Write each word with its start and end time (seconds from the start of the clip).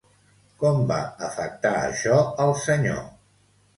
Com 0.61 0.77
va 0.93 0.97
afectar 1.29 1.73
això 1.81 2.17
al 2.47 2.55
senyor? 2.67 3.05